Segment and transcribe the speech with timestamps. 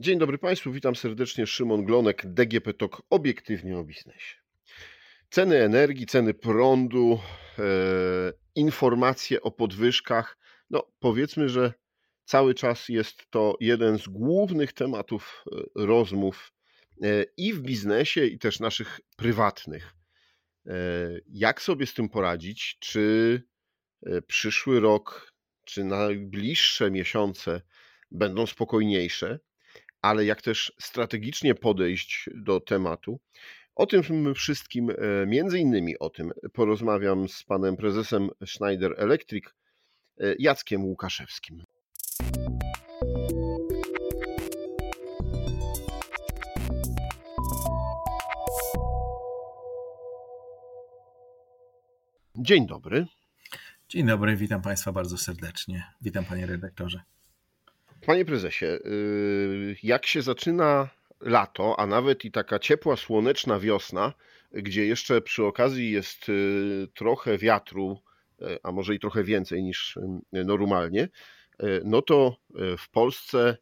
[0.00, 1.46] Dzień dobry Państwu, witam serdecznie.
[1.46, 4.36] Szymon Glonek, DGP TOK, obiektywnie o biznesie.
[5.30, 7.20] Ceny energii, ceny prądu,
[7.58, 7.62] e,
[8.54, 10.38] informacje o podwyżkach.
[10.70, 11.72] No, powiedzmy, że
[12.24, 16.52] cały czas jest to jeden z głównych tematów e, rozmów
[17.02, 19.94] e, i w biznesie, i też naszych prywatnych.
[20.66, 20.72] E,
[21.26, 22.76] jak sobie z tym poradzić?
[22.80, 23.42] Czy
[24.06, 25.32] e, przyszły rok,
[25.64, 27.62] czy najbliższe miesiące
[28.10, 29.38] będą spokojniejsze?
[30.06, 33.20] Ale jak też strategicznie podejść do tematu.
[33.74, 39.44] O tym wszystkim, e, między innymi o tym, porozmawiam z panem prezesem Schneider Electric,
[40.20, 41.64] e, Jackiem Łukaszewskim.
[52.36, 53.06] Dzień dobry.
[53.88, 55.84] Dzień dobry, witam Państwa bardzo serdecznie.
[56.00, 57.15] Witam Panie redaktorze.
[58.06, 60.88] Panie prezesie, y, jak się zaczyna
[61.20, 64.12] lato, a nawet i taka ciepła, słoneczna wiosna,
[64.52, 68.02] gdzie jeszcze przy okazji jest y, trochę wiatru,
[68.42, 69.98] y, a może i trochę więcej niż
[70.32, 71.08] normalnie,
[71.84, 72.36] no to
[72.78, 73.56] w Polsce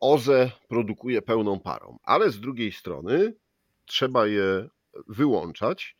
[0.00, 3.34] OZE produkuje pełną parą, ale z drugiej strony
[3.86, 4.68] trzeba je
[5.08, 5.96] wyłączać,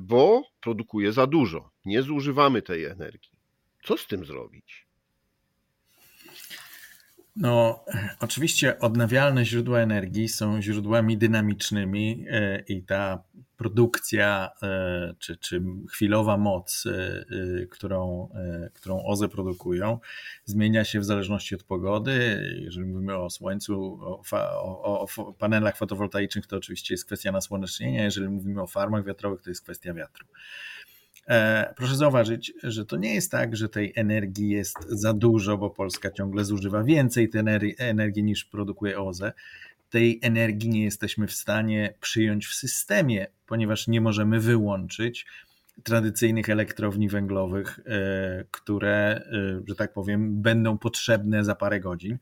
[0.00, 1.70] bo produkuje za dużo.
[1.84, 3.30] Nie zużywamy tej energii.
[3.84, 4.91] Co z tym zrobić?
[7.36, 7.84] No,
[8.20, 13.22] oczywiście odnawialne źródła energii są źródłami dynamicznymi e, i ta
[13.56, 18.28] produkcja e, czy, czy chwilowa moc, e, którą,
[18.74, 19.98] którą OZE produkują,
[20.44, 22.42] zmienia się w zależności od pogody.
[22.60, 28.04] Jeżeli mówimy o słońcu, o, o, o panelach fotowoltaicznych, to oczywiście jest kwestia nasłonecznienia.
[28.04, 30.26] Jeżeli mówimy o farmach wiatrowych, to jest kwestia wiatru.
[31.28, 35.70] E, proszę zauważyć, że to nie jest tak, że tej energii jest za dużo, bo
[35.70, 37.42] Polska ciągle zużywa więcej tej
[37.78, 39.32] energii niż produkuje OZE.
[39.90, 45.26] Tej energii nie jesteśmy w stanie przyjąć w systemie, ponieważ nie możemy wyłączyć
[45.82, 52.18] tradycyjnych elektrowni węglowych, e, które, e, że tak powiem, będą potrzebne za parę godzin,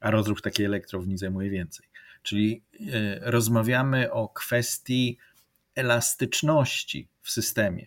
[0.00, 1.86] a rozruch takiej elektrowni zajmuje więcej.
[2.22, 2.62] Czyli
[3.20, 5.18] rozmawiamy o kwestii
[5.74, 7.86] elastyczności w systemie.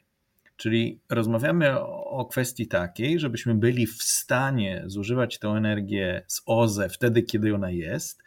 [0.59, 7.23] Czyli rozmawiamy o kwestii takiej, żebyśmy byli w stanie zużywać tę energię z OZE wtedy,
[7.23, 8.23] kiedy ona jest,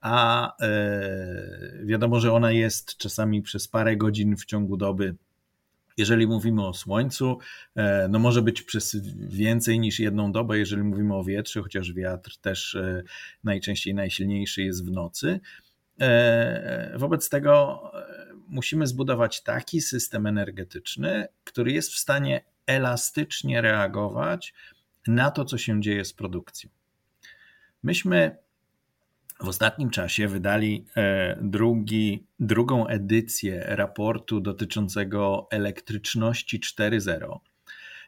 [0.00, 5.16] a e, wiadomo, że ona jest czasami przez parę godzin w ciągu doby.
[5.96, 7.38] Jeżeli mówimy o słońcu,
[7.76, 12.36] e, no może być przez więcej niż jedną dobę, jeżeli mówimy o wietrze, chociaż wiatr
[12.40, 13.02] też e,
[13.44, 15.40] najczęściej najsilniejszy jest w nocy.
[16.94, 17.82] Wobec tego
[18.48, 24.54] musimy zbudować taki system energetyczny, który jest w stanie elastycznie reagować
[25.06, 26.70] na to, co się dzieje z produkcją.
[27.82, 28.36] Myśmy
[29.40, 37.38] w ostatnim czasie wydali e, drugi, drugą edycję raportu dotyczącego elektryczności 4.0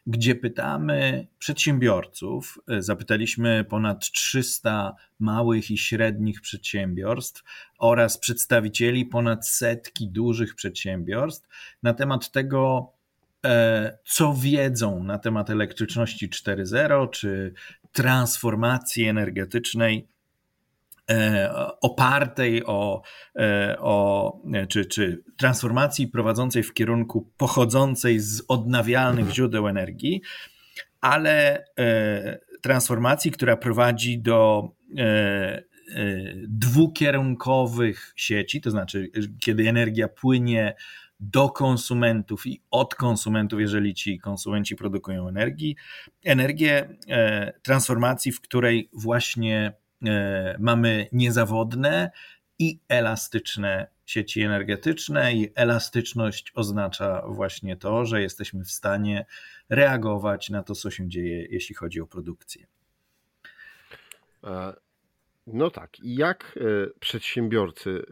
[0.07, 7.45] gdzie pytamy przedsiębiorców, zapytaliśmy ponad 300 małych i średnich przedsiębiorstw
[7.79, 11.49] oraz przedstawicieli ponad setki dużych przedsiębiorstw
[11.83, 12.93] na temat tego,
[13.47, 17.53] e, co wiedzą na temat elektryczności 4.0 czy
[17.93, 20.09] transformacji energetycznej
[21.81, 23.03] opartej o,
[23.39, 30.23] e, o czy, czy transformacji prowadzącej w kierunku pochodzącej z odnawialnych źródeł energii,
[31.01, 34.71] ale e, transformacji, która prowadzi do
[36.49, 40.75] dwukierunkowych sieci, to znaczy, kiedy energia płynie
[41.21, 45.77] do konsumentów i od konsumentów, jeżeli ci konsumenci produkują energii,
[46.25, 46.89] energię
[47.63, 49.86] transformacji, w której właśnie E,
[50.59, 52.11] mamy niezawodne
[52.59, 59.27] i elastyczne sieci energetyczne, i elastyczność oznacza właśnie to, że jesteśmy w stanie
[59.69, 62.67] reagować na to, co się dzieje, jeśli chodzi o produkcję.
[64.45, 64.75] E,
[65.47, 68.03] no tak, i jak e, przedsiębiorcy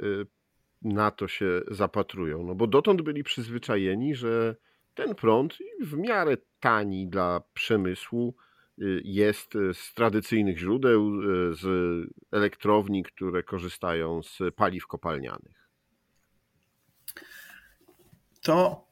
[0.82, 2.43] na to się zapatrują?
[2.43, 4.56] No bo dotąd byli przyzwyczajeni, że
[4.94, 8.35] ten prąd w miarę tani dla przemysłu
[9.05, 11.67] jest y, z tradycyjnych źródeł, y, z
[12.32, 15.69] elektrowni, które korzystają z paliw kopalnianych?
[18.43, 18.87] To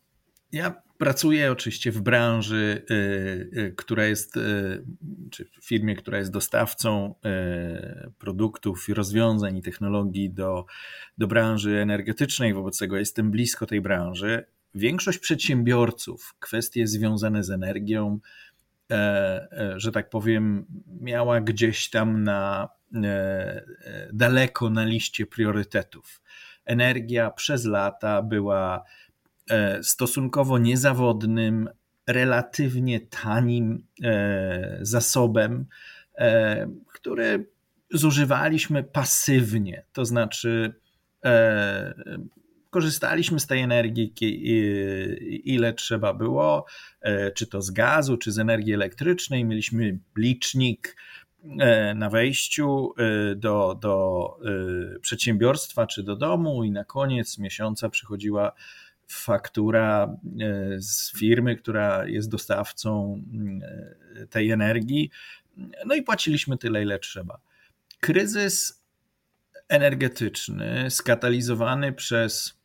[0.52, 2.86] ja pracuję oczywiście w branży,
[3.76, 4.34] która jest,
[5.30, 7.14] czy w firmie, która jest dostawcą
[8.18, 10.66] produktów, rozwiązań i technologii do,
[11.18, 14.44] do branży energetycznej, wobec tego jestem blisko tej branży.
[14.74, 18.51] Większość przedsiębiorców kwestie związane z energią E, e,
[19.76, 20.66] że tak powiem,
[21.00, 22.68] miała gdzieś tam na
[24.12, 26.22] daleko na liście priorytetów.
[26.64, 28.84] Energia przez lata była
[29.82, 31.68] stosunkowo niezawodnym,
[32.06, 33.86] relatywnie tanim
[34.80, 35.66] zasobem,
[36.94, 37.46] który
[37.90, 40.74] zużywaliśmy pasywnie, to znaczy
[42.72, 44.12] korzystaliśmy z tej energii
[45.44, 46.66] ile trzeba było,
[47.00, 49.44] e, czy to z gazu, czy z energii elektrycznej.
[49.44, 50.96] Mieliśmy licznik
[51.58, 54.26] e, na wejściu e, do, do
[55.00, 58.52] przedsiębiorstwa czy do domu, i na koniec miesiąca przychodziła
[59.08, 60.16] faktura
[60.78, 63.22] z firmy, która jest dostawcą
[64.30, 65.10] tej energii.
[65.86, 67.40] No i płaciliśmy tyle, ile trzeba.
[68.00, 68.82] Kryzys
[69.68, 72.61] energetyczny, skatalizowany przez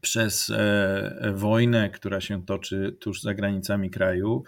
[0.00, 4.44] przez e, wojnę, która się toczy tuż za granicami kraju,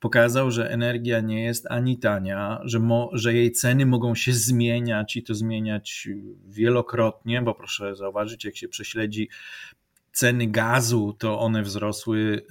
[0.00, 5.16] pokazał, że energia nie jest ani tania, że, mo, że jej ceny mogą się zmieniać
[5.16, 6.08] i to zmieniać
[6.48, 9.28] wielokrotnie, bo proszę zauważyć, jak się prześledzi
[10.12, 12.46] ceny gazu, to one wzrosły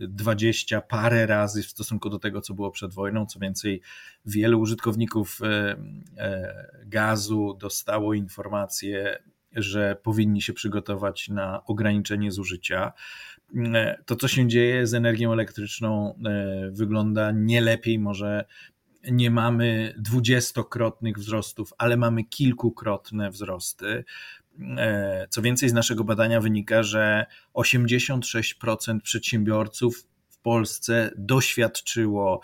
[0.00, 3.26] 20 y, parę razy w stosunku do tego, co było przed wojną.
[3.26, 3.80] Co więcej,
[4.26, 5.76] wielu użytkowników e,
[6.18, 9.18] e, gazu dostało informacje
[9.52, 12.92] że powinni się przygotować na ograniczenie zużycia.
[14.06, 18.44] To, co się dzieje z energią elektryczną, e, wygląda nie lepiej, może
[19.10, 24.04] nie mamy dwudziestokrotnych wzrostów, ale mamy kilkukrotne wzrosty.
[24.78, 32.40] E, co więcej, z naszego badania wynika, że 86% przedsiębiorców w Polsce doświadczyło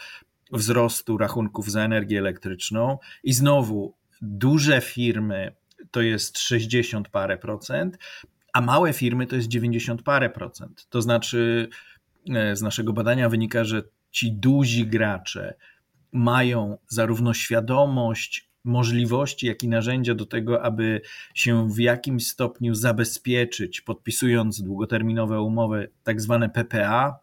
[0.52, 5.54] wzrostu rachunków za energię elektryczną, i znowu duże firmy
[5.94, 7.98] to jest 60 parę procent,
[8.52, 10.86] a małe firmy to jest 90 parę procent.
[10.88, 11.68] To znaczy,
[12.34, 15.54] e, z naszego badania wynika, że ci duzi gracze
[16.12, 21.00] mają zarówno świadomość możliwości, jak i narzędzia do tego, aby
[21.34, 27.18] się w jakimś stopniu zabezpieczyć, podpisując długoterminowe umowy, tak zwane PPA,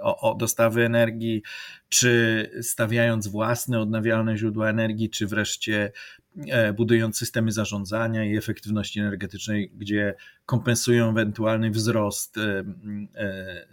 [0.00, 1.42] o, o, dostawy energii,
[1.88, 5.92] czy stawiając własne odnawialne źródła energii, czy wreszcie
[6.48, 10.14] E, budując systemy zarządzania i efektywności energetycznej, gdzie
[10.46, 12.64] kompensują ewentualny wzrost e,
[13.14, 13.66] e,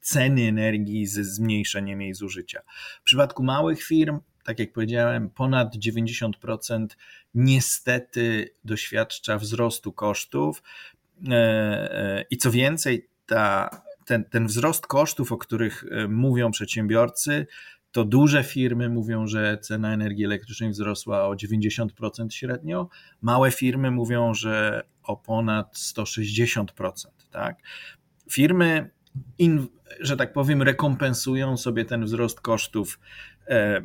[0.00, 2.60] ceny energii ze zmniejszeniem jej zużycia.
[3.00, 6.86] W przypadku małych firm, tak jak powiedziałem, ponad 90%
[7.34, 10.62] niestety doświadcza wzrostu kosztów
[12.30, 13.70] i co więcej, ta,
[14.12, 17.46] ten, ten wzrost kosztów, o których mówią przedsiębiorcy,
[17.92, 21.86] to duże firmy mówią, że cena energii elektrycznej wzrosła o 90%
[22.30, 22.88] średnio,
[23.22, 26.64] małe firmy mówią, że o ponad 160%.
[27.30, 27.56] Tak?
[28.30, 28.90] Firmy,
[29.38, 29.66] in,
[30.00, 33.00] że tak powiem, rekompensują sobie ten wzrost kosztów
[33.48, 33.82] e,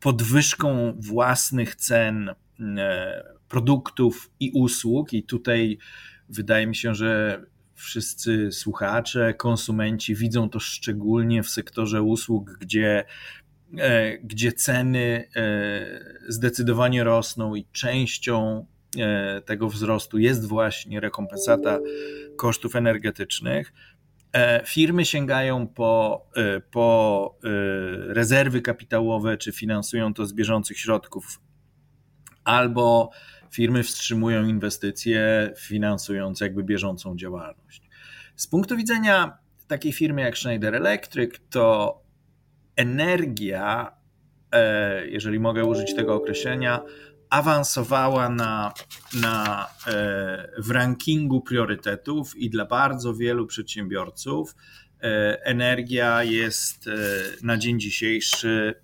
[0.00, 2.28] podwyżką własnych cen
[2.60, 5.78] e, produktów i usług, i tutaj
[6.28, 7.42] wydaje mi się, że
[7.78, 13.04] wszyscy słuchacze, konsumenci widzą to szczególnie w sektorze usług, gdzie,
[13.78, 15.44] e, gdzie ceny e,
[16.28, 18.66] zdecydowanie rosną i częścią
[18.98, 21.78] e, tego wzrostu jest właśnie rekompensata
[22.36, 23.72] kosztów energetycznych.
[24.64, 26.26] Firmy sięgają po,
[26.70, 27.38] po
[28.08, 31.40] rezerwy kapitałowe, czy finansują to z bieżących środków,
[32.44, 33.10] albo
[33.50, 37.82] firmy wstrzymują inwestycje, finansując jakby bieżącą działalność.
[38.36, 42.00] Z punktu widzenia takiej firmy jak Schneider Electric, to
[42.76, 43.92] energia,
[44.52, 46.82] e, jeżeli mogę użyć tego określenia,
[47.30, 48.72] awansowała na,
[49.20, 54.56] na, e, w rankingu priorytetów i dla bardzo wielu przedsiębiorców
[55.02, 56.90] e, energia jest
[57.42, 58.74] na dzień dzisiejszy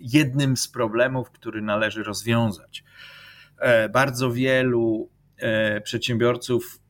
[0.00, 2.84] jednym z problemów, który należy rozwiązać.
[3.58, 6.80] E, bardzo wielu e, przedsiębiorców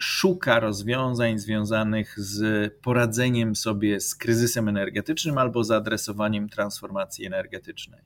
[0.00, 8.00] szuka rozwiązań związanych z poradzeniem sobie z kryzysem energetycznym albo zaadresowaniem transformacji energetycznej.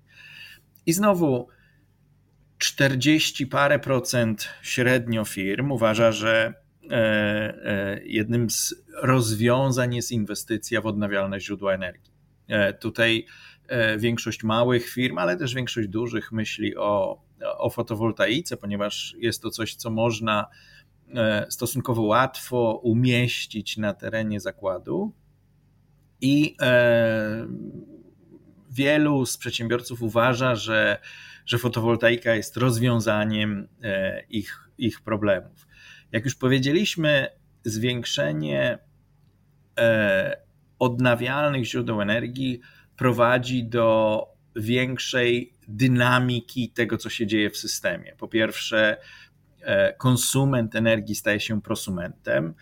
[0.87, 1.49] I znowu
[2.59, 6.55] 40 parę procent średnio firm uważa, że
[6.91, 12.13] e, jednym z rozwiązań jest inwestycja w odnawialne źródła energii.
[12.81, 13.27] Tutaj
[13.99, 17.23] większość małych firm, ale też większość dużych myśli o
[17.59, 20.47] o fotowoltaice, ponieważ jest to coś, co można
[21.15, 25.13] e, stosunkowo łatwo umieścić na terenie zakładu.
[26.21, 27.47] I e,
[28.71, 30.99] wielu z przedsiębiorców uważa, że,
[31.47, 35.67] że fotowoltaika jest rozwiązaniem e, ich, ich problemów.
[36.13, 37.29] Jak już powiedzieliśmy,
[37.65, 38.79] zwiększenie
[40.79, 42.61] odnawialnych źródeł energii
[43.03, 48.15] prowadzi do większej dynamiki tego, co się dzieje w systemie.
[48.19, 48.97] Po pierwsze,
[49.99, 52.55] konsument energii staje się prosumentem,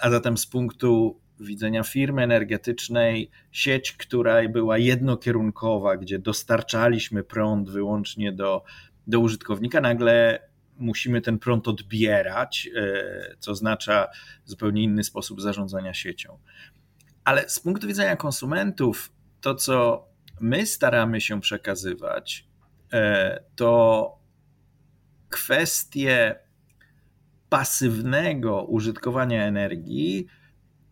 [0.00, 8.32] a zatem z punktu widzenia firmy energetycznej, sieć, która była jednokierunkowa, gdzie dostarczaliśmy prąd wyłącznie
[8.32, 8.64] do,
[9.06, 10.40] do użytkownika, nagle
[10.78, 14.06] musimy ten prąd odbierać, e, co oznacza
[14.44, 16.38] zupełnie inny sposób zarządzania siecią.
[17.24, 19.12] Ale z punktu widzenia konsumentów,
[19.48, 20.08] to co
[20.40, 22.48] my staramy się przekazywać,
[22.92, 24.18] e, to
[25.28, 26.38] kwestie
[27.48, 30.26] pasywnego użytkowania energii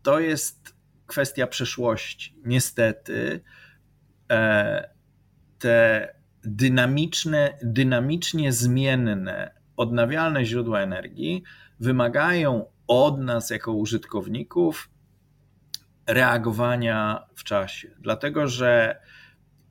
[0.02, 2.36] to jest kwestia przeszłości.
[2.44, 3.40] Niestety
[4.30, 4.90] e,
[5.58, 11.42] te dynamiczne, dynamicznie zmienne, odnawialne źródła energii
[11.80, 14.90] wymagają od nas jako użytkowników
[16.06, 19.00] reagowania w czasie, dlatego że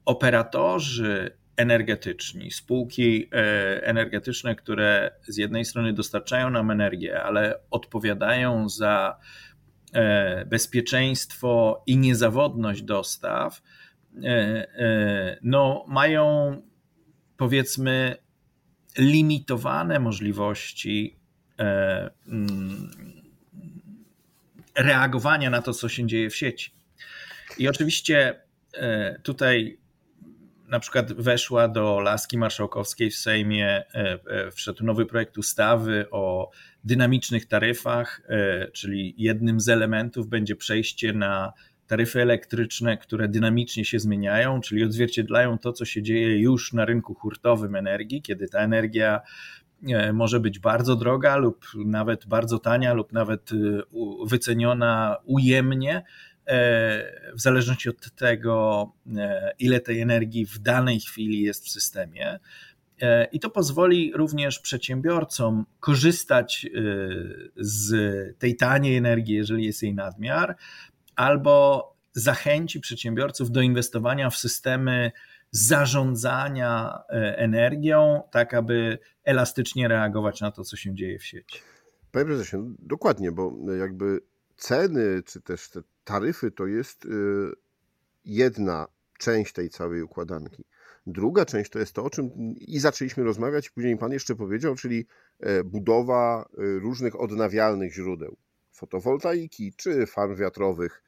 [0.05, 9.19] operatorzy energetyczni, spółki e, energetyczne, które z jednej strony dostarczają nam energię, ale odpowiadają za
[9.95, 13.61] E, bezpieczeństwo i niezawodność dostaw,
[14.23, 16.61] e, no, mają
[17.37, 18.15] powiedzmy
[18.97, 21.19] limitowane możliwości
[22.27, 22.91] mm,
[24.77, 26.71] reagowania na to, co się dzieje w sieci.
[27.57, 28.41] I oczywiście
[29.23, 29.77] tutaj
[30.67, 33.83] na przykład weszła do laski marszałkowskiej w Sejmie,
[34.51, 36.51] wszedł nowy projekt ustawy o
[36.85, 41.53] dynamicznych taryfach, e, czyli jednym z elementów będzie przejście na
[41.87, 47.13] taryfy elektryczne, które dynamicznie się zmieniają, czyli odzwierciedlają to, co się dzieje już na rynku
[47.13, 49.64] hurtowym energii, kiedy ta energia e,
[50.13, 53.55] może być bardzo droga lub nawet bardzo tania, lub nawet e,
[54.25, 56.03] wyceniona ujemnie,
[57.35, 58.91] w zależności od tego,
[59.59, 62.39] ile tej energii w danej chwili jest w systemie.
[63.01, 66.69] E, I to pozwoli również przedsiębiorcom korzystać e,
[67.55, 70.55] z tej taniej energii, jeżeli jest jej nadmiar,
[71.15, 75.11] albo zachęci przedsiębiorców do inwestowania w systemy
[75.55, 81.59] zarządzania e, energią, tak aby elastycznie reagować na to, co się dzieje w sieci.
[82.11, 84.19] Panie prezesie, dokładnie, bo jakby
[84.57, 87.07] ceny czy też te taryfy to jest
[88.25, 90.63] jedna część tej całej układanki.
[91.07, 95.07] Druga część to jest to, o czym i zaczęliśmy rozmawiać, później Pan jeszcze powiedział, czyli
[95.39, 98.37] e, budowa e, różnych odnawialnych źródeł,
[98.71, 101.03] fotowoltaiki czy farm wiatrowych.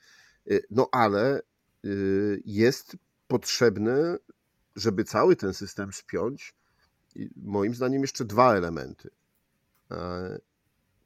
[0.51, 1.41] E, no ale
[2.45, 4.17] jest potrzebne,
[4.77, 6.55] żeby cały ten system spiąć,
[7.35, 9.09] moim zdaniem jeszcze dwa elementy.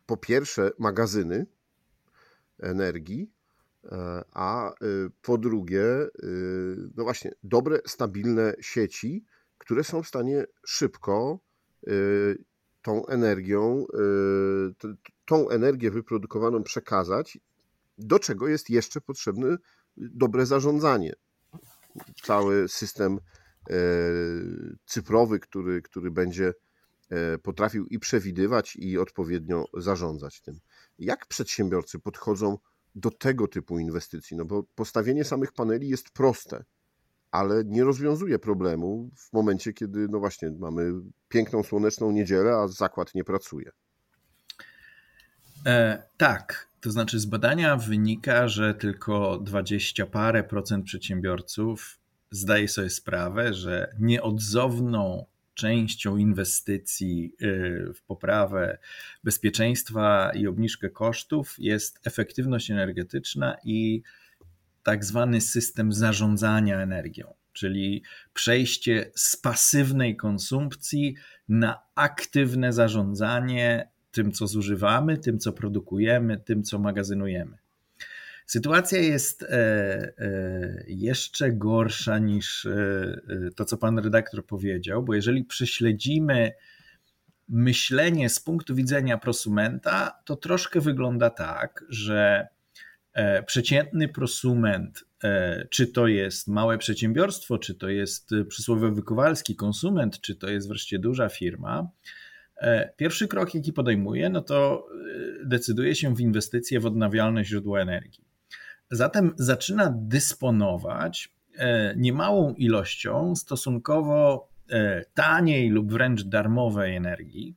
[0.05, 1.45] Po pierwsze, magazyny
[2.59, 3.31] energii,
[3.85, 5.83] E, a y, po drugie,
[6.23, 9.25] y, no właśnie, dobre, stabilne sieci,
[9.57, 11.39] które są w stanie szybko
[11.87, 12.43] y,
[12.81, 13.85] tą energią,
[15.25, 17.37] tą energię wyprodukowaną przekazać,
[17.97, 19.57] do czego jest jeszcze potrzebne
[19.97, 21.13] dobre zarządzanie.
[22.23, 23.19] Cały system e,
[24.85, 26.53] cyfrowy, który, który będzie
[27.09, 30.59] e, potrafił i przewidywać, i odpowiednio zarządzać tym.
[30.99, 32.57] Jak przedsiębiorcy podchodzą
[32.95, 36.63] do tego typu inwestycji, no bo postawienie samych paneli jest proste,
[37.31, 40.91] ale nie rozwiązuje problemu w momencie, kiedy no właśnie mamy
[41.29, 43.71] piękną słoneczną niedzielę, a zakład nie pracuje.
[45.65, 52.00] E, tak, to znaczy z badania wynika, że tylko 20 parę procent przedsiębiorców
[52.31, 58.77] zdaje sobie sprawę, że nieodzowną częścią inwestycji y, w poprawę
[59.23, 64.01] bezpieczeństwa i obniżkę kosztów jest efektywność energetyczna i
[64.83, 71.15] tak zwany system zarządzania energią, czyli przejście z pasywnej konsumpcji
[71.50, 77.60] na aktywne zarządzanie tym, co zużywamy, tym, co produkujemy, tym, co magazynujemy.
[78.45, 83.21] Sytuacja jest e, e, jeszcze gorsza niż e,
[83.55, 86.51] to, co pan redaktor powiedział, bo jeżeli prześledzimy
[87.50, 92.48] myślenie z punktu widzenia prosumenta, to troszkę wygląda tak, że
[93.45, 95.03] przeciętny prosument,
[95.69, 101.00] czy to jest małe przedsiębiorstwo, czy to jest przysłowiowy Kowalski konsument, czy to jest wreszcie
[101.00, 101.89] duża firma,
[102.98, 104.88] pierwszy krok, jaki podejmuje, no to
[105.45, 108.30] decyduje się w inwestycje w odnawialne źródła energii.
[108.91, 117.55] Zatem zaczyna dysponować e, niemałą ilością stosunkowo e, taniej lub wręcz darmowej energii.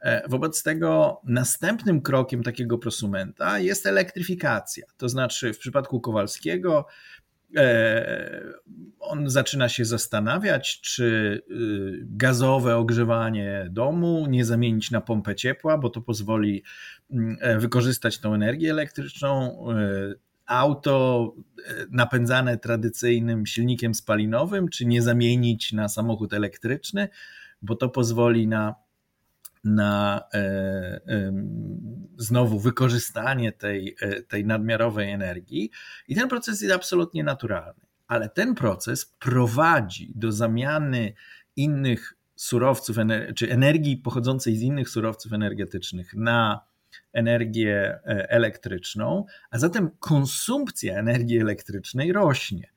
[0.00, 4.86] E, wobec tego następnym krokiem takiego prosumenta jest elektryfikacja.
[4.96, 6.86] To znaczy, w przypadku Kowalskiego
[8.98, 11.04] on zaczyna się zastanawiać, czy
[11.50, 16.62] y, gazowe ogrzewanie domu nie zamienić na pompę ciepła, bo to pozwoli
[17.10, 19.64] mm, wykorzystać tą energię elektryczną.
[20.50, 21.34] E, auto
[21.68, 27.08] e, napędzane tradycyjnym silnikiem spalinowym, czy nie zamienić na samochód elektryczny,
[27.62, 28.74] bo to pozwoli na,
[29.64, 30.22] na
[32.16, 33.96] znowu wykorzystanie tej,
[34.28, 35.70] tej nadmiarowej energii.
[36.08, 41.12] I ten proces jest absolutnie naturalny ale ten proces prowadzi do zamiany
[41.56, 42.96] innych surowców,
[43.36, 46.60] czy energii pochodzącej z innych surowców energetycznych na
[47.12, 52.70] energię e, elektryczną, a zatem konsumpcja energii elektrycznej rośnie.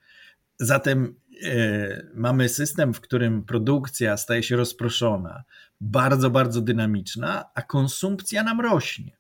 [0.59, 5.43] Zatem e, mamy system, w którym produkcja staje się rozproszona,
[5.81, 9.17] bardzo, bardzo dynamiczna, a konsumpcja nam rośnie.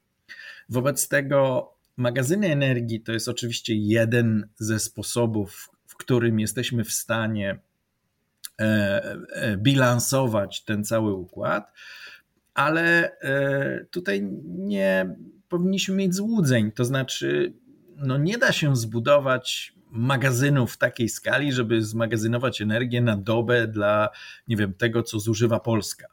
[0.69, 7.59] Wobec tego magazyny energii to jest oczywiście jeden ze sposobów, którym jesteśmy w stanie
[8.61, 11.73] e, bilansować ten cały układ,
[12.59, 15.15] ale e, tutaj nie
[15.49, 16.71] powinniśmy mieć złudzeń.
[16.71, 17.53] To znaczy,
[17.95, 24.09] no nie da się zbudować magazynów w takiej skali, żeby zmagazynować energię na dobę dla,
[24.47, 26.07] nie wiem, tego, co zużywa Polska.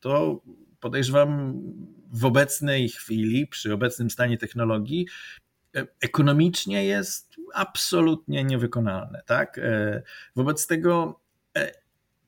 [0.00, 0.42] To
[0.80, 1.60] podejrzewam
[2.12, 5.06] w obecnej chwili, przy obecnym stanie technologii,
[6.00, 9.22] ekonomicznie jest absolutnie niewykonalne.
[9.26, 9.58] Tak?
[9.58, 10.02] E,
[10.36, 11.20] wobec tego
[11.56, 11.72] e,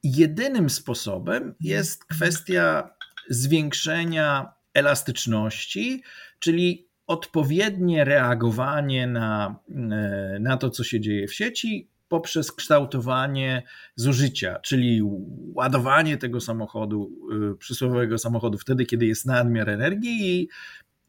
[0.04, 2.93] jedynym sposobem jest kwestia
[3.28, 6.02] zwiększenia elastyczności,
[6.38, 13.62] czyli odpowiednie reagowanie na, e, na to, co się dzieje w sieci, poprzez kształtowanie
[13.96, 15.00] zużycia, czyli
[15.54, 17.10] ładowanie tego samochodu,
[17.58, 20.48] przysłowiowego samochodu wtedy, kiedy jest nadmiar energii i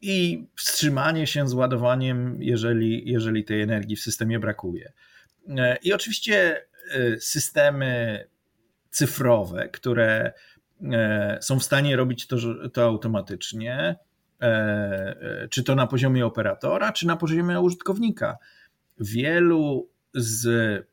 [0.00, 4.92] i wstrzymanie się z ładowaniem, jeżeli, jeżeli tej energii w systemie brakuje.
[5.48, 8.24] E, I oczywiście e, systemy
[8.90, 10.32] cyfrowe, które e,
[11.40, 12.36] są w stanie robić to,
[12.72, 13.96] to automatycznie,
[15.50, 18.36] czy to na poziomie operatora, czy na poziomie użytkownika.
[19.00, 20.46] Wielu z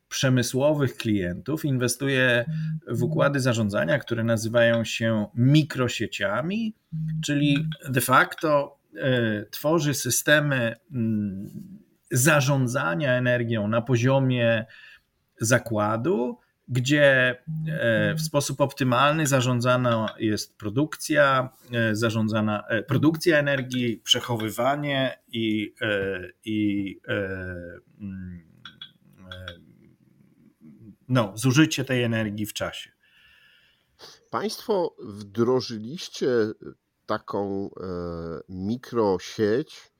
[0.09, 2.45] przemysłowych klientów inwestuje
[2.87, 6.75] w układy zarządzania, które nazywają się mikrosieciami,
[7.21, 11.49] czyli de facto E, tworzy systemy mm,
[12.11, 14.65] zarządzania energią na poziomie
[15.41, 16.39] zakładu,
[16.73, 17.35] gdzie
[17.67, 25.73] e, w sposób optymalny zarządzana jest produkcja, e, zarządzana produkcja energii, przechowywanie i,
[26.45, 26.99] i
[27.99, 28.43] mm,
[31.07, 32.91] no, zużycie tej energii w czasie.
[34.29, 36.27] Państwo wdrożyliście
[37.05, 37.87] taką e,
[38.49, 39.93] mikrosieć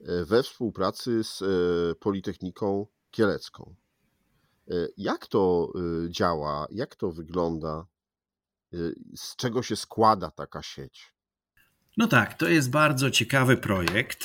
[0.00, 1.46] e, we współpracy z e,
[1.94, 3.74] Politechniką Kielecką.
[4.96, 5.72] Jak to
[6.08, 6.66] działa?
[6.70, 7.86] Jak to wygląda?
[9.16, 11.12] Z czego się składa taka sieć?
[11.96, 14.24] No tak, to jest bardzo ciekawy projekt.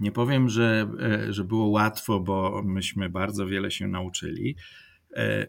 [0.00, 0.90] Nie powiem, że,
[1.28, 4.56] że było łatwo, bo myśmy bardzo wiele się nauczyli.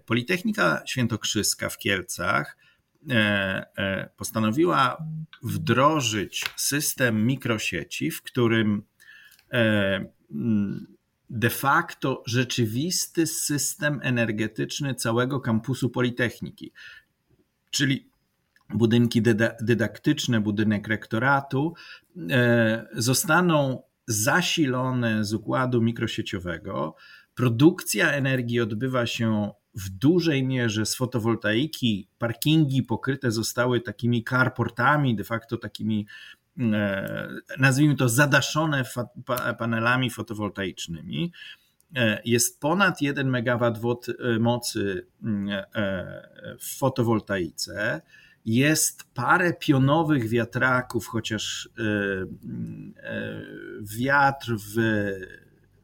[0.06, 2.58] Politechnika Świętokrzyska w Kielcach
[3.10, 5.06] E, e, postanowiła
[5.44, 8.84] wdrożyć system mikrosieci, w którym
[9.54, 10.06] e,
[11.34, 16.72] de facto rzeczywisty system energetyczny całego kampusu Politechniki,
[17.72, 18.10] czyli
[18.70, 19.22] budynki
[19.62, 21.74] dydaktyczne, budynek rektoratu,
[22.94, 26.96] zostaną zasilone z układu mikrosieciowego.
[27.36, 32.08] Produkcja energii odbywa się w dużej mierze z fotowoltaiki.
[32.18, 36.43] Parkingi pokryte zostały takimi carportami, de facto takimi, e,
[37.60, 38.84] nazwijmy to, zadaszone
[39.58, 41.32] panelami fotowoltaicznymi.
[41.96, 45.08] E, jest ponad 1 MW e, mocy
[46.60, 48.02] w fotowoltaice.
[48.46, 51.70] Jest parę pionowych wiatraków, chociaż
[53.82, 54.78] wiatr w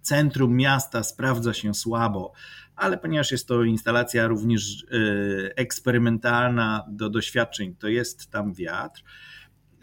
[0.02, 2.34] centrum miasta sprawdza się słabo,
[2.76, 9.04] ale ponieważ jest to instalacja również e, eksperymentalna do doświadczeń, to jest tam wiatr.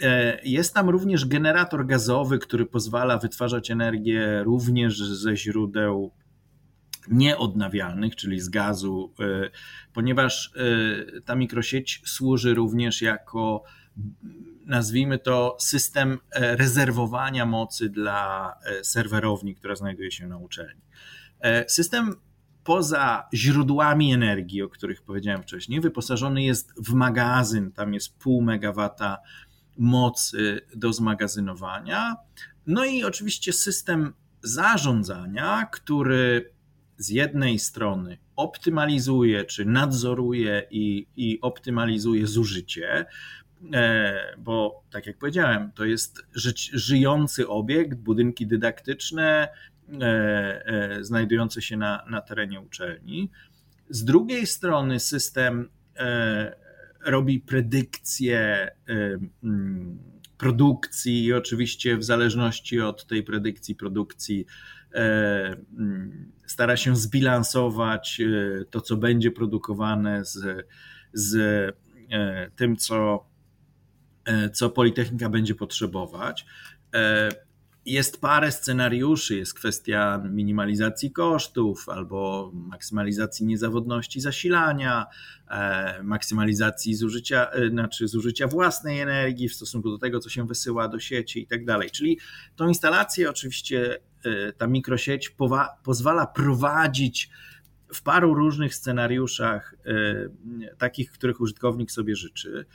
[0.02, 6.12] E, jest tam również generator gazowy, który pozwala wytwarzać energię również ze źródeł
[7.10, 9.50] nieodnawialnych, czyli z gazu, e,
[9.92, 10.52] ponieważ
[11.24, 13.62] ta mikrosieć służy również jako
[14.66, 20.80] nazwijmy to system rezerwowania mocy dla serwerowni, która znajduje się na uczelni.
[21.68, 22.14] System
[22.66, 29.18] poza źródłami energii, o których powiedziałem wcześniej, wyposażony jest w magazyn, tam jest pół megawata
[29.78, 32.16] mocy do zmagazynowania.
[32.66, 34.12] No i oczywiście system
[34.42, 36.50] zarządzania, który
[36.98, 43.06] z jednej strony optymalizuje czy nadzoruje i, i optymalizuje zużycie,
[43.72, 46.26] e, bo tak jak powiedziałem, to jest
[46.72, 49.48] żyjący obiekt, budynki dydaktyczne
[50.00, 53.30] e, e, znajdujące się na, na terenie uczelni.
[53.90, 55.68] Z drugiej strony system
[57.06, 58.70] robi predykcje
[60.38, 64.46] produkcji i oczywiście w zależności od tej predykcji produkcji
[64.94, 65.56] e,
[66.46, 70.66] stara się zbilansować e, to, co będzie produkowane z,
[71.12, 71.36] z
[72.10, 73.26] e, tym, co,
[74.52, 76.46] co Politechnika będzie potrzebować.
[77.86, 85.06] Jest parę scenariuszy, jest kwestia minimalizacji kosztów albo maksymalizacji niezawodności zasilania,
[85.48, 90.88] e, maksymalizacji zużycia, e, znaczy zużycia własnej energii w stosunku do tego, co się wysyła
[90.88, 91.90] do sieci i tak dalej.
[91.90, 92.18] Czyli
[92.56, 95.36] tą instalację oczywiście e, ta mikrosieć
[95.82, 97.30] pozwala prowadzić
[97.94, 99.74] w paru różnych scenariuszach,
[100.78, 102.66] takich, których użytkownik sobie życzy.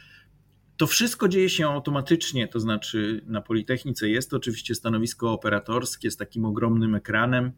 [0.81, 6.45] To wszystko dzieje się automatycznie, to znaczy na Politechnice jest oczywiście stanowisko operatorskie z takim
[6.45, 7.51] ogromnym ekranem,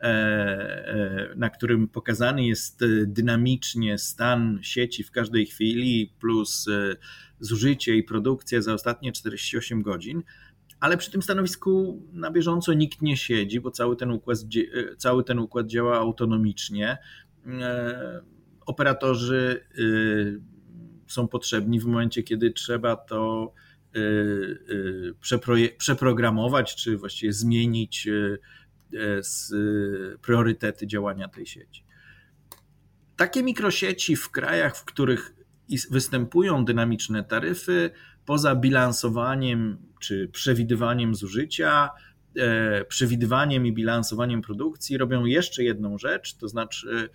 [0.00, 6.96] e, e, na którym pokazany jest dynamicznie stan sieci w każdej chwili, plus e,
[7.40, 10.22] zużycie i produkcja za ostatnie 48 godzin.
[10.80, 14.38] Ale przy tym stanowisku na bieżąco nikt nie siedzi, bo cały ten układ,
[14.98, 16.98] cały ten układ działa autonomicznie.
[18.66, 19.66] Operatorzy
[21.12, 23.52] są potrzebni w momencie, kiedy trzeba to
[23.96, 24.00] y,
[25.32, 28.38] y, przeprogramować, czy właściwie zmienić y,
[30.22, 31.84] priorytety działania tej sieci.
[33.16, 35.34] Takie mikrosieci w krajach, w których
[35.90, 37.90] występują dynamiczne taryfy,
[38.26, 41.90] poza bilansowaniem czy przewidywaniem zużycia,
[42.36, 47.08] e, przewidywaniem i bilansowaniem produkcji, robią jeszcze jedną rzecz, to znaczy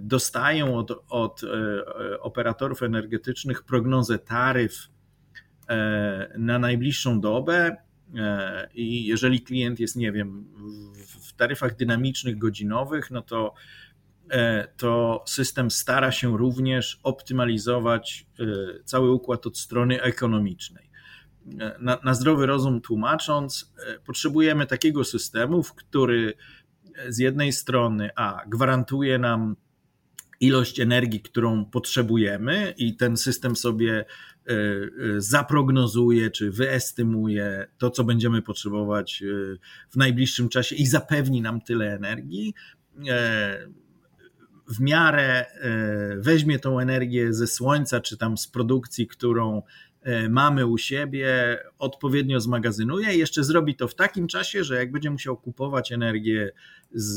[0.00, 4.88] dostają od, od e, operatorów energetycznych prognozę taryf
[6.38, 7.76] na najbliższą dobę.
[8.74, 10.44] I jeżeli klient jest, nie wiem,
[11.06, 13.54] w taryfach dynamicznych, godzinowych, no to,
[14.76, 18.26] to system stara się również optymalizować
[18.84, 20.90] cały układ od strony ekonomicznej.
[21.78, 23.72] Na, na zdrowy rozum tłumacząc,
[24.06, 26.34] potrzebujemy takiego systemu, w który
[27.08, 29.56] z jednej strony, a gwarantuje nam
[30.42, 34.86] ilość energii, którą potrzebujemy, i ten system sobie e, e,
[35.18, 39.26] zaprognozuje czy wyestymuje to, co będziemy potrzebować e,
[39.90, 42.54] w najbliższym czasie i zapewni nam tyle energii.
[44.68, 45.46] W miarę
[46.18, 49.62] weźmie tą energię ze słońca, czy tam z produkcji, którą
[50.30, 55.10] mamy u siebie, odpowiednio zmagazynuje i jeszcze zrobi to w takim czasie, że jak będzie
[55.10, 56.52] musiał kupować energię
[56.94, 57.14] z,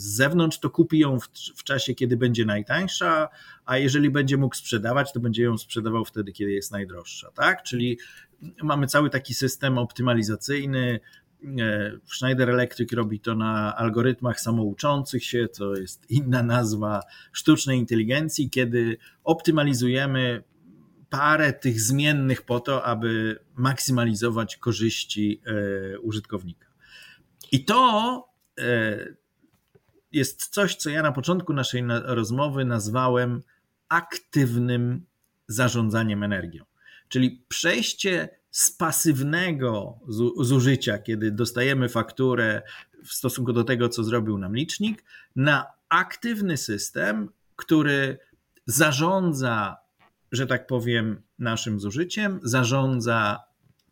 [0.00, 3.28] z zewnątrz, to kupi ją w, w, czasie, kiedy będzie najtańsza,
[3.64, 7.30] a jeżeli będzie mógł sprzedawać, to będzie ją sprzedawał wtedy, kiedy jest najdroższa.
[7.30, 7.62] Tak?
[7.62, 7.98] Czyli
[8.62, 11.00] mamy cały taki system optymalizacyjny.
[11.60, 17.00] E, Schneider Electric robi to na algorytmach samouczących się, to jest inna nazwa
[17.32, 20.42] sztucznej inteligencji, kiedy optymalizujemy
[21.10, 26.66] parę tych zmiennych po to, aby maksymalizować korzyści e, użytkownika.
[27.52, 28.96] I to e,
[30.12, 33.42] jest coś, co ja na początku naszej rozmowy nazwałem
[33.88, 35.06] aktywnym
[35.48, 36.64] zarządzaniem energią.
[37.08, 39.98] Czyli przejście z pasywnego
[40.40, 42.62] zużycia, kiedy dostajemy fakturę
[43.04, 45.04] w stosunku do tego, co zrobił nam licznik,
[45.36, 48.18] na aktywny system, który
[48.66, 49.76] zarządza
[50.32, 53.38] że tak powiem, naszym zużyciem, zarządza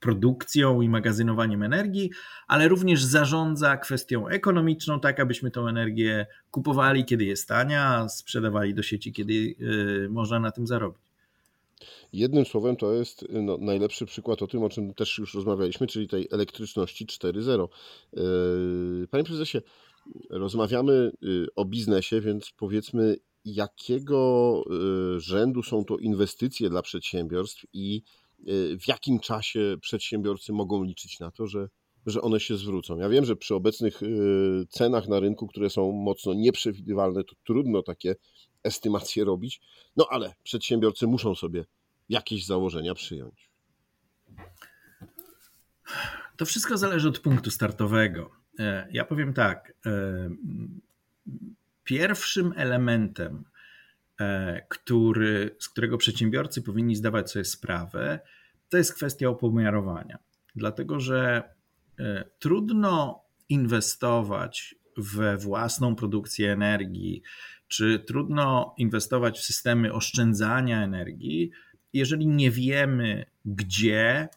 [0.01, 2.11] produkcją i magazynowaniem energii,
[2.49, 8.83] ale również zarządza kwestią ekonomiczną, tak abyśmy tą energię kupowali, kiedy jest tania, sprzedawali do
[8.83, 11.09] sieci, kiedy y, można na tym zarobić.
[12.13, 16.09] Jednym słowem to jest no, najlepszy przykład o tym, o czym też już rozmawialiśmy, czyli
[16.09, 17.69] tej elektryczności 4.0.
[18.13, 19.59] Yy, panie prezesie,
[20.31, 24.63] rozmawiamy y, o biznesie, więc powiedzmy, jakiego
[25.17, 28.03] y, rzędu są to inwestycje dla przedsiębiorstw i
[28.49, 31.69] y, w jakim czasie przedsiębiorcy mogą liczyć na to, że,
[32.07, 32.99] że one się zwrócą.
[32.99, 37.83] Ja wiem, że przy obecnych y, cenach na rynku, które są mocno nieprzewidywalne, to trudno
[37.83, 38.17] takie
[38.63, 39.61] estymacje robić,
[39.97, 41.65] no ale przedsiębiorcy muszą sobie
[42.09, 43.49] jakieś założenia przyjąć.
[46.37, 48.31] To wszystko zależy od punktu startowego.
[48.59, 50.31] E, ja powiem tak e,
[51.89, 53.45] Pierwszym elementem,
[54.21, 58.21] e, który, z którego przedsiębiorcy powinni zdawać sobie sprawę,
[58.69, 60.19] to jest kwestia opomiarowania.
[60.57, 61.43] Dlatego, że
[61.99, 67.23] e, trudno inwestować we własną produkcję energii,
[67.69, 71.51] czy trudno inwestować w systemy oszczędzania energii,
[71.93, 74.29] jeżeli nie wiemy, gdzie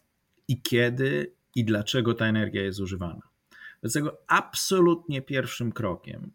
[0.48, 3.30] i kiedy i dlaczego ta energia jest używana.
[3.82, 6.32] Dlatego absolutnie pierwszym krokiem,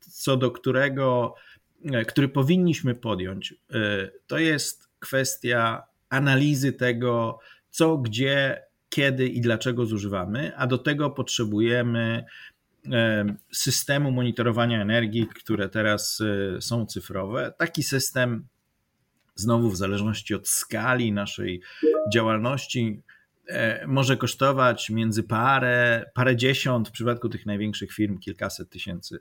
[0.00, 1.34] co do którego,
[1.84, 7.38] e, który powinniśmy podjąć, e, to jest kwestia analizy tego,
[7.70, 12.24] co, gdzie, kiedy i dlaczego zużywamy, a do tego potrzebujemy
[13.52, 16.22] systemu monitorowania energii, które teraz
[16.60, 17.52] są cyfrowe.
[17.58, 18.46] Taki system,
[19.34, 21.60] znowu w zależności od skali naszej
[22.12, 23.07] działalności, E,
[23.86, 29.18] może kosztować między parę, parę dziesiąt, w przypadku tych największych firm kilkaset tysięcy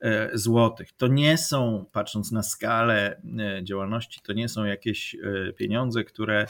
[0.00, 0.92] e, złotych.
[0.96, 5.16] To nie są, patrząc na skalę e, działalności, to nie są jakieś
[5.56, 6.46] pieniądze, które,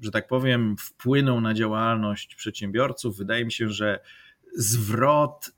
[0.00, 3.16] że tak powiem, wpłyną na działalność przedsiębiorców.
[3.16, 4.00] Wydaje mi się, że
[4.56, 5.50] zwrot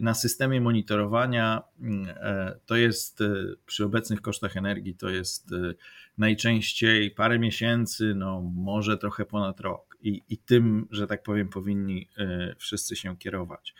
[0.00, 1.62] na systemie monitorowania
[2.66, 3.18] to jest
[3.66, 5.54] przy obecnych kosztach energii to jest
[6.18, 9.96] najczęściej parę miesięcy, no może trochę ponad rok.
[10.00, 13.74] I, i tym, że tak powiem, powinni e, wszyscy się kierować.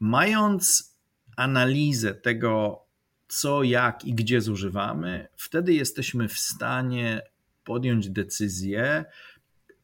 [0.00, 0.94] Mając
[1.36, 2.84] analizę tego,
[3.28, 7.22] co, jak i gdzie zużywamy, wtedy jesteśmy w stanie
[7.64, 9.04] podjąć decyzję,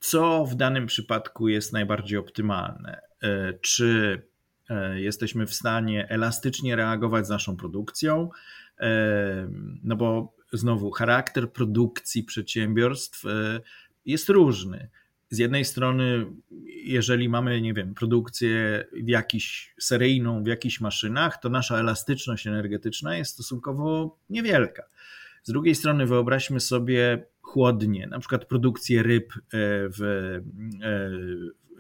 [0.00, 3.10] co w danym przypadku jest najbardziej optymalne.
[3.22, 4.22] E, czy
[4.70, 8.30] e, jesteśmy w stanie elastycznie reagować z naszą produkcją,
[9.83, 13.61] no bo znowu charakter produkcji przedsiębiorstw e,
[14.06, 14.88] jest różny.
[15.30, 16.26] Z jednej strony,
[16.85, 23.16] jeżeli mamy, nie wiem, produkcję w jakiś, seryjną w jakichś maszynach, to nasza elastyczność energetyczna
[23.16, 24.83] jest stosunkowo niewielka.
[25.42, 29.38] Z drugiej strony, wyobraźmy sobie chłodnie, na przykład produkcję ryb e,
[29.98, 30.02] w,
[30.83, 31.00] e,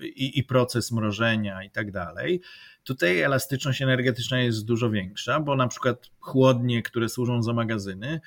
[0.02, 2.40] i, i proces mrożenia i tak dalej.
[2.84, 8.20] Tutaj elastyczność energetyczna jest dużo większa, bo na przykład chłodnie, które służą za magazyny,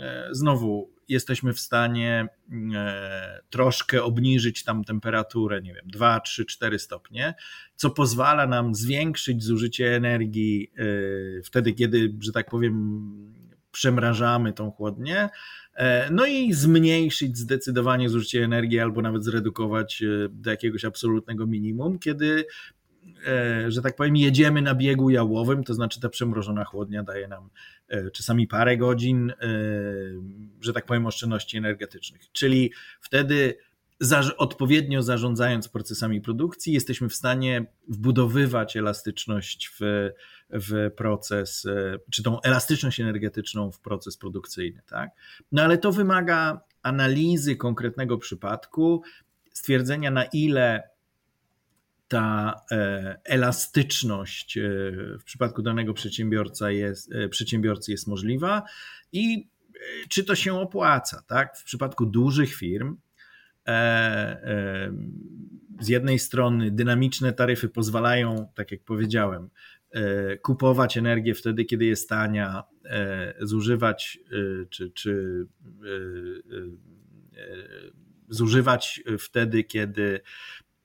[0.00, 2.28] E, znowu jesteśmy w stanie
[2.74, 7.34] e, troszkę obniżyć tam temperaturę, nie wiem, 2, 3, 4 stopnie,
[7.76, 13.02] co pozwala nam zwiększyć zużycie energii e, wtedy, kiedy, że tak powiem,
[13.72, 15.28] przemrażamy tą chłodnię,
[16.10, 22.44] no i zmniejszyć zdecydowanie zużycie energii albo nawet zredukować do jakiegoś absolutnego minimum, kiedy
[23.26, 27.50] E, że tak powiem, jedziemy na biegu jałowym, to znaczy ta przemrożona chłodnia daje nam
[27.88, 29.34] e, czasami parę godzin, e,
[30.60, 32.32] że tak powiem, oszczędności energetycznych.
[32.32, 33.56] Czyli wtedy
[34.36, 40.10] odpowiednio zarządzając procesami produkcji, jesteśmy w stanie wbudowywać elastyczność w,
[40.50, 41.66] w proces,
[42.10, 44.82] czy tą elastyczność energetyczną w proces produkcyjny.
[44.86, 45.10] Tak?
[45.52, 49.02] No ale to wymaga analizy konkretnego przypadku,
[49.52, 50.92] stwierdzenia na ile
[52.08, 54.60] ta e, elastyczność e,
[55.18, 58.62] w przypadku danego przedsiębiorca jest, e, przedsiębiorcy jest możliwa
[59.12, 59.48] i
[60.08, 61.22] czy to się opłaca.
[61.26, 61.58] Tak?
[61.58, 62.96] W przypadku dużych firm
[65.80, 69.50] z jednej strony dynamiczne taryfy pozwalają, tak jak powiedziałem,
[70.42, 72.64] kupować energię wtedy, kiedy jest tania,
[73.40, 74.18] zużywać
[74.70, 75.46] czy, czy
[78.28, 80.20] zużywać wtedy, kiedy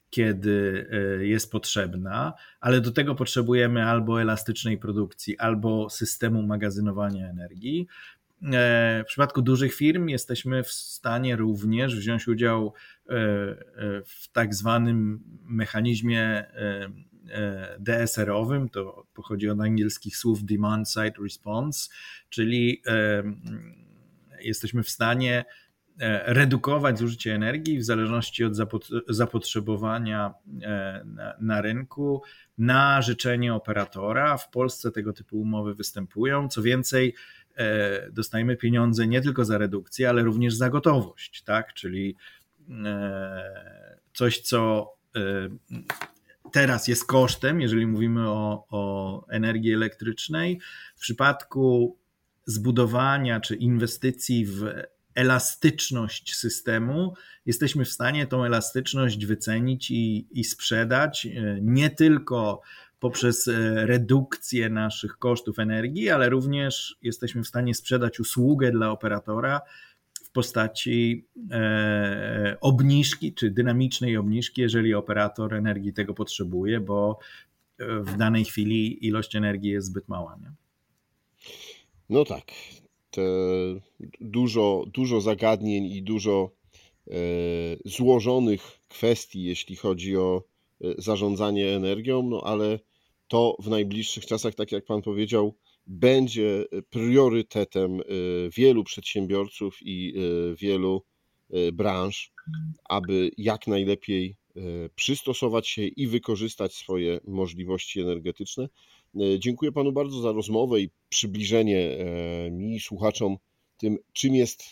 [0.10, 7.88] kiedy e, jest potrzebna, ale do tego potrzebujemy albo elastycznej produkcji, albo systemu magazynowania energii.
[8.44, 13.14] E, w przypadku dużych firm jesteśmy w stanie również wziąć udział e,
[14.06, 16.46] w tak zwanym mechanizmie
[17.80, 21.90] DSR-owym, to pochodzi od angielskich słów Demand Side Response,
[22.30, 22.82] czyli
[24.42, 25.46] jesteśmy w stanie
[26.00, 28.54] E, redukować zużycie energii w zależności od
[29.08, 31.06] zapotrzebowania e,
[31.40, 32.22] na rynku
[32.58, 34.38] na życzenie operatora.
[34.38, 36.50] W Polsce tego typu umowy występują.
[36.50, 37.16] Co więcej,
[37.47, 37.47] e,
[38.12, 41.74] dostajemy pieniądze nie tylko za redukcję, ale również za gotowość, tak?
[41.74, 42.16] Czyli
[44.14, 44.94] coś, co
[46.52, 50.60] teraz jest kosztem, jeżeli mówimy o, o energii elektrycznej.
[50.96, 51.98] W przypadku
[52.46, 54.66] zbudowania czy inwestycji w
[55.16, 57.14] elastyczność systemu,
[57.46, 62.62] jesteśmy w stanie tą elastyczność wycenić i, i sprzedać e, nie tylko
[63.00, 69.62] poprzez e, redukcję naszych kosztów energii, ale również jesteśmy w stanie sprzedać usługę dla operatora
[70.24, 77.20] w postaci e, obniżki czy dynamicznej obniżki, jeżeli operator energii tego potrzebuje, bo
[77.80, 80.38] w danej chwili ilość energii jest zbyt mała.
[80.42, 80.52] Nie?
[82.10, 82.44] No tak
[84.22, 86.52] dużo, dużo zagadnień i dużo
[87.08, 87.14] e,
[87.86, 90.44] złożonych kwestii, jeśli chodzi o
[90.98, 92.80] zarządzanie energią, no ale
[93.28, 95.56] to w najbliższych czasach, tak jak Pan powiedział,
[95.88, 98.02] będzie priorytetem
[98.58, 100.14] wielu przedsiębiorców i
[100.62, 101.04] wielu
[101.74, 102.32] branż,
[102.90, 104.36] aby jak najlepiej
[104.96, 108.70] przystosować się i wykorzystać swoje możliwości energetyczne.
[109.40, 111.98] Dziękuję Panu bardzo za rozmowę i przybliżenie
[112.52, 113.38] mi, słuchaczom,
[113.78, 114.64] tym, czym jest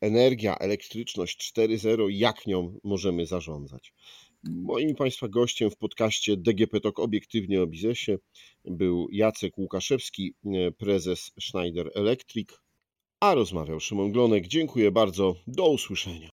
[0.00, 3.92] energia, elektryczność 4.0 i jak nią możemy zarządzać.
[4.44, 8.18] Moim Państwa gościem w podcaście DGP Talk obiektywnie o biznesie
[8.64, 10.34] był Jacek Łukaszewski,
[10.78, 12.48] prezes Schneider Electric,
[13.20, 14.46] a rozmawiał Szymon Glonek.
[14.46, 16.31] Dziękuję bardzo, do usłyszenia.